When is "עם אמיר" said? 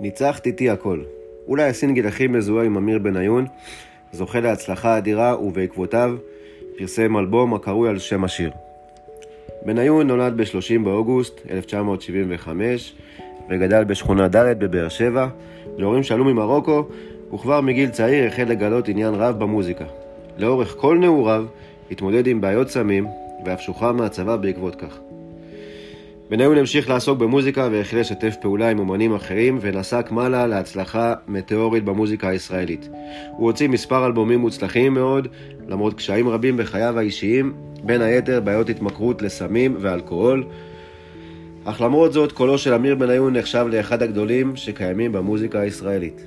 2.66-2.98